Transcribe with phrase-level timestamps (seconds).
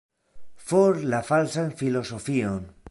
[0.69, 2.61] For la falsan filozofion!